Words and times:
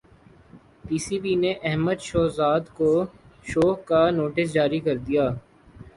پی 0.85 0.97
C 1.05 1.17
B 1.23 1.33
نے 1.41 1.51
احمد 1.67 1.99
شہزاد 2.09 2.63
کو 2.77 2.89
show cause 3.49 4.07
notice 4.17 4.47
جاری 4.55 4.79
کردیا 4.85 5.25